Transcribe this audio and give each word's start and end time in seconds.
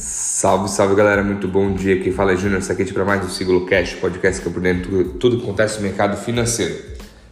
Salve, 0.00 0.70
salve 0.70 0.94
galera, 0.94 1.22
muito 1.22 1.46
bom 1.46 1.74
dia. 1.74 2.00
Quem 2.00 2.10
fala 2.10 2.32
é 2.32 2.36
Júnior 2.36 2.62
Saquete 2.62 2.90
para 2.94 3.04
mais 3.04 3.22
um 3.22 3.28
Siglo 3.28 3.66
Cash, 3.66 3.96
podcast 3.96 4.40
que 4.40 4.48
é 4.48 4.50
por 4.50 4.62
dentro 4.62 4.90
tudo, 4.90 5.10
tudo 5.18 5.36
que 5.36 5.42
acontece 5.42 5.76
no 5.76 5.82
mercado 5.82 6.16
financeiro. 6.16 6.74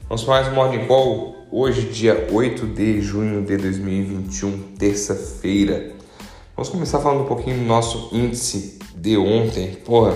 Vamos 0.07 0.23
para 0.23 0.35
mais 0.35 0.49
um 0.49 0.55
Morning 0.55 0.87
Call, 0.87 1.47
hoje, 1.51 1.89
dia 1.89 2.29
8 2.31 2.67
de 2.67 3.01
junho 3.01 3.43
de 3.43 3.57
2021, 3.57 4.75
terça-feira. 4.79 5.93
Vamos 6.55 6.69
começar 6.69 6.99
falando 6.99 7.23
um 7.23 7.27
pouquinho 7.27 7.57
do 7.57 7.65
nosso 7.65 8.11
índice 8.13 8.79
de 8.95 9.17
ontem. 9.17 9.79
Porra, 9.87 10.15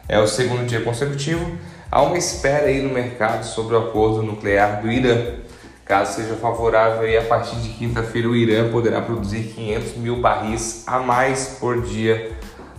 É 0.07 0.19
o 0.19 0.27
segundo 0.27 0.65
dia 0.65 0.81
consecutivo. 0.81 1.57
Há 1.91 2.01
uma 2.01 2.17
espera 2.17 2.67
aí 2.67 2.81
no 2.81 2.93
mercado 2.93 3.43
sobre 3.43 3.75
o 3.75 3.79
acordo 3.79 4.23
nuclear 4.23 4.81
do 4.81 4.91
Irã. 4.91 5.35
Caso 5.83 6.21
seja 6.21 6.35
favorável, 6.35 7.01
aí, 7.01 7.17
a 7.17 7.23
partir 7.23 7.57
de 7.57 7.69
quinta-feira 7.69 8.29
o 8.29 8.35
Irã 8.35 8.69
poderá 8.71 9.01
produzir 9.01 9.51
500 9.53 9.97
mil 9.97 10.21
barris 10.21 10.83
a 10.87 10.99
mais 10.99 11.57
por 11.59 11.81
dia 11.81 12.31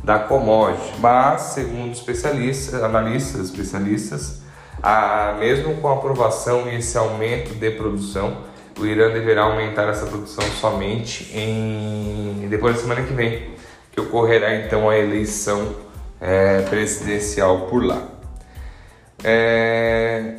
da 0.03 0.19
commodity. 0.19 0.95
Mas, 0.99 1.43
segundo 1.43 1.93
especialistas, 1.93 2.83
analistas, 2.83 3.51
especialistas, 3.51 4.41
a, 4.83 5.37
mesmo 5.39 5.75
com 5.75 5.89
a 5.89 5.93
aprovação 5.93 6.67
e 6.69 6.77
esse 6.77 6.97
aumento 6.97 7.55
de 7.55 7.71
produção, 7.73 8.39
o 8.79 8.87
Irã 8.87 9.11
deverá 9.11 9.43
aumentar 9.43 9.89
essa 9.89 10.07
produção 10.07 10.45
somente 10.61 11.31
em 11.37 12.47
depois 12.49 12.77
da 12.77 12.83
semana 12.83 13.03
que 13.03 13.13
vem, 13.13 13.51
que 13.91 14.01
ocorrerá 14.01 14.55
então 14.57 14.89
a 14.89 14.99
eleição 14.99 15.75
é, 16.21 16.63
presidencial 16.63 17.67
por 17.67 17.85
lá. 17.85 18.03
É, 19.25 20.37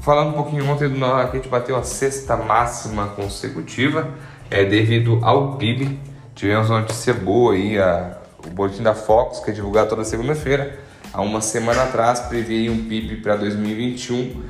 falando 0.00 0.30
um 0.30 0.32
pouquinho 0.32 0.68
ontem 0.68 0.88
do 0.88 1.04
a 1.04 1.30
gente 1.32 1.48
bateu 1.48 1.76
a 1.76 1.82
sexta 1.82 2.36
máxima 2.36 3.08
consecutiva 3.08 4.08
é, 4.50 4.64
devido 4.64 5.20
ao 5.22 5.56
PIB. 5.56 5.98
Tivemos 6.34 6.70
uma 6.70 6.80
notícia 6.80 7.14
boa 7.14 7.54
aí, 7.54 7.78
a, 7.78 8.18
o 8.46 8.50
boletim 8.50 8.82
da 8.82 8.94
Fox, 8.94 9.40
que 9.40 9.50
é 9.50 9.54
divulgado 9.54 9.90
toda 9.90 10.04
segunda-feira. 10.04 10.78
Há 11.12 11.20
uma 11.20 11.40
semana 11.40 11.84
atrás 11.84 12.20
previa 12.20 12.70
um 12.72 12.88
PIB 12.88 13.16
para 13.16 13.36
2021 13.36 14.42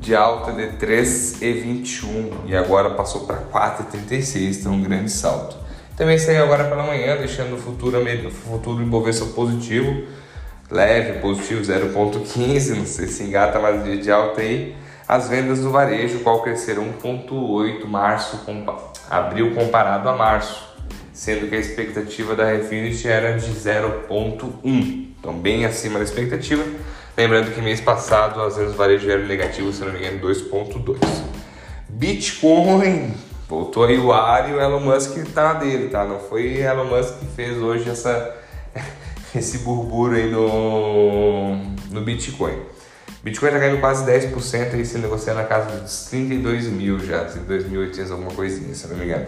de 0.00 0.16
alta 0.16 0.52
de 0.52 0.78
3,21 0.78 2.32
e 2.46 2.56
agora 2.56 2.90
passou 2.90 3.26
para 3.26 3.36
4,36, 3.36 4.60
então 4.60 4.72
um 4.72 4.82
grande 4.82 5.10
salto. 5.10 5.56
Também 5.94 6.18
saiu 6.18 6.42
agora 6.42 6.64
pela 6.64 6.82
manhã, 6.82 7.18
deixando 7.18 7.54
o 7.54 7.58
futuro, 7.58 7.98
o 8.00 8.30
futuro 8.30 8.82
Ibovespa 8.82 9.26
positivo, 9.26 10.04
leve, 10.70 11.18
positivo 11.20 11.60
0,15, 11.60 12.76
não 12.76 12.86
sei 12.86 13.08
se 13.08 13.24
engata 13.24 13.60
mais 13.60 13.84
dia 13.84 13.98
de 13.98 14.10
alta 14.10 14.40
aí. 14.40 14.74
As 15.06 15.28
vendas 15.28 15.60
do 15.60 15.70
varejo, 15.70 16.20
qual 16.20 16.42
cresceram 16.42 16.86
1,8 17.02 17.84
março, 17.84 18.40
abril 19.10 19.54
comparado 19.54 20.08
a 20.08 20.16
março, 20.16 20.66
sendo 21.12 21.46
que 21.46 21.54
a 21.56 21.58
expectativa 21.58 22.34
da 22.34 22.46
Refinity 22.46 23.06
era 23.06 23.36
de 23.36 23.50
0,1, 23.50 25.08
então 25.18 25.34
bem 25.34 25.66
acima 25.66 25.98
da 25.98 26.04
expectativa. 26.04 26.64
Lembrando 27.16 27.52
que 27.52 27.60
mês 27.60 27.80
passado 27.80 28.40
as 28.40 28.56
vendas 28.56 28.74
varejo 28.74 29.10
eram 29.10 29.26
negativas, 29.26 29.76
se 29.76 29.84
não 29.84 29.92
me 29.92 29.98
engano, 29.98 30.20
2,2. 30.20 30.98
Bitcoin 31.88 33.14
voltou 33.48 33.84
aí 33.84 33.98
o 33.98 34.12
ar 34.12 34.48
e 34.48 34.54
o 34.54 34.60
Elon 34.60 34.80
Musk 34.80 35.16
tá 35.34 35.54
dele, 35.54 35.88
tá? 35.88 36.04
Não 36.04 36.20
foi 36.20 36.58
Elon 36.58 36.84
Musk 36.84 37.18
que 37.18 37.26
fez 37.26 37.58
hoje 37.58 37.90
essa, 37.90 38.36
esse 39.34 39.58
burburo 39.58 40.14
aí 40.14 40.30
no, 40.30 41.56
no 41.90 42.00
Bitcoin. 42.02 42.56
Bitcoin 43.22 43.50
tá 43.50 43.58
caindo 43.58 43.80
quase 43.80 44.10
10% 44.10 44.74
aí, 44.74 44.84
se 44.84 44.96
negociando 44.98 45.40
na 45.40 45.46
casa 45.46 45.78
dos 45.78 46.06
32 46.06 46.68
mil 46.68 46.98
já, 47.00 47.26
32.800 47.26 48.12
alguma 48.12 48.30
coisinha, 48.30 48.74
se 48.74 48.86
não 48.86 48.96
me 48.96 49.04
engano. 49.04 49.26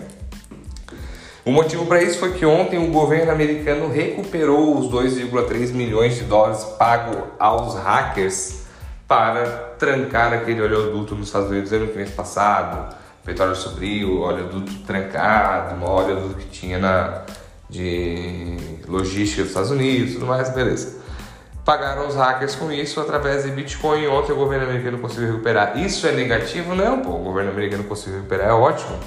O 1.45 1.51
motivo 1.51 1.87
para 1.87 2.01
isso 2.01 2.21
foi 2.21 2.35
que 2.35 2.47
ontem 2.47 2.79
o 2.79 2.93
governo 2.93 3.33
americano 3.33 3.89
recuperou 3.89 4.79
os 4.79 4.87
2,3 4.87 5.73
milhões 5.73 6.15
de 6.15 6.23
dólares 6.23 6.63
pagos 6.79 7.17
aos 7.37 7.75
hackers 7.75 8.63
para 9.09 9.45
trancar 9.77 10.33
aquele 10.33 10.63
oleoduto 10.63 11.17
nos 11.17 11.27
Estados 11.27 11.51
Unidos 11.51 11.73
no 11.73 11.87
mês 11.97 12.11
passado. 12.13 12.95
Petróleo 13.25 13.57
subiu, 13.57 14.21
oleoduto 14.21 14.73
trancado, 14.87 15.75
uma 15.75 15.91
oleoduto 15.91 16.37
que 16.37 16.47
tinha 16.47 16.79
na 16.79 17.23
de 17.69 18.57
logística 18.87 19.43
dos 19.43 19.51
Estados 19.51 19.71
Unidos, 19.73 20.15
tudo 20.15 20.27
mais, 20.27 20.51
beleza. 20.51 21.01
Pagaram 21.65 22.07
os 22.07 22.15
hackers 22.15 22.55
com 22.55 22.71
isso 22.71 23.01
através 23.01 23.43
de 23.43 23.51
Bitcoin. 23.51 24.07
Ontem 24.07 24.33
o 24.33 24.37
governo 24.37 24.69
americano 24.69 24.99
conseguiu 24.99 25.33
recuperar. 25.33 25.77
Isso 25.79 26.07
é 26.07 26.13
negativo? 26.13 26.75
Não, 26.75 27.01
pô. 27.01 27.11
O 27.11 27.19
governo 27.19 27.51
americano 27.51 27.83
conseguiu 27.85 28.19
recuperar, 28.19 28.49
é 28.49 28.53
ótimo 28.53 28.99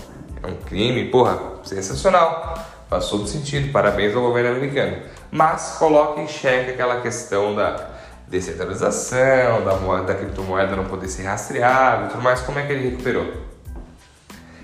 é 0.46 0.52
um 0.52 0.56
crime, 0.56 1.06
porra, 1.06 1.40
sensacional. 1.64 2.58
Faz 2.90 3.10
todo 3.10 3.28
sentido, 3.28 3.72
parabéns 3.72 4.16
ao 4.16 4.22
governo 4.22 4.56
americano. 4.56 4.98
Mas 5.32 5.76
coloca 5.80 6.22
em 6.22 6.28
xeque 6.28 6.72
aquela 6.72 7.02
questão 7.02 7.56
da 7.56 7.90
descentralização, 8.28 9.64
da, 9.64 9.76
moeda, 9.76 10.06
da 10.06 10.16
criptomoeda 10.16 10.76
não 10.76 10.86
poder 10.86 11.08
ser 11.08 11.24
rastreável 11.24 12.08
e 12.08 12.10
tudo 12.10 12.24
mais, 12.24 12.42
como 12.42 12.60
é 12.60 12.66
que 12.66 12.74
ele 12.74 12.90
recuperou? 12.90 13.26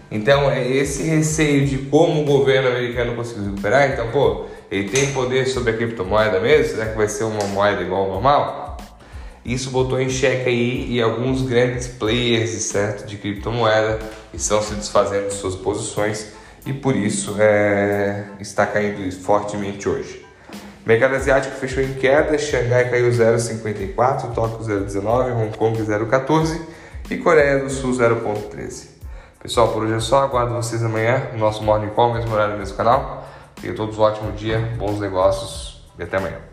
Então, 0.10 0.52
é 0.52 0.68
esse 0.68 1.04
receio 1.04 1.66
de 1.66 1.78
como 1.78 2.22
o 2.22 2.26
governo 2.26 2.70
americano 2.70 3.16
conseguiu 3.16 3.46
recuperar, 3.46 3.92
então, 3.92 4.10
pô, 4.12 4.46
ele 4.70 4.90
tem 4.90 5.14
poder 5.14 5.48
sobre 5.48 5.72
a 5.72 5.78
criptomoeda 5.78 6.40
mesmo? 6.40 6.76
Será 6.76 6.88
que 6.88 6.98
vai 6.98 7.08
ser 7.08 7.24
uma 7.24 7.44
moeda 7.46 7.82
igual 7.82 8.04
ao 8.04 8.12
normal? 8.12 8.71
Isso 9.44 9.72
botou 9.72 10.00
em 10.00 10.10
xeque 10.10 10.50
aí 10.50 10.92
e 10.92 11.02
alguns 11.02 11.42
grandes 11.42 11.88
players 11.88 12.52
certo, 12.52 13.08
de 13.08 13.18
criptomoeda 13.18 14.00
estão 14.34 14.62
se 14.62 14.76
desfazendo 14.76 15.30
de 15.30 15.34
suas 15.34 15.56
posições 15.56 16.32
e 16.66 16.72
por 16.72 16.96
isso 16.96 17.36
é, 17.40 18.26
está 18.40 18.68
caindo 18.68 19.12
fortemente 19.12 19.90
hoje. 19.90 20.26
Mercado 20.86 21.16
asiático 21.16 21.56
fechou 21.56 21.84
em 21.84 21.94
queda, 21.94 22.38
Xangai 22.38 22.90
caiu 22.90 23.10
0,54, 23.10 24.34
Tóquio 24.34 24.66
0,19, 24.66 25.36
Hong 25.36 25.58
Kong 25.58 25.80
0,14 25.80 26.60
e 27.10 27.18
Coreia 27.18 27.60
do 27.60 27.70
Sul 27.70 27.92
0,13. 27.92 28.90
Pessoal, 29.42 29.70
por 29.70 29.84
hoje 29.84 29.94
é 29.96 30.00
só, 30.00 30.24
aguardo 30.24 30.54
vocês 30.54 30.84
amanhã 30.84 31.30
no 31.34 31.40
nosso 31.40 31.64
Morning 31.64 31.90
Call, 31.90 32.14
mesmo 32.14 32.32
horário, 32.32 32.58
mesmo 32.58 32.78
canal. 32.78 33.28
Tenham 33.60 33.76
todos 33.76 33.98
um 33.98 34.02
ótimo 34.02 34.32
dia, 34.34 34.60
bons 34.78 35.00
negócios 35.00 35.84
e 35.98 36.04
até 36.04 36.18
amanhã. 36.18 36.51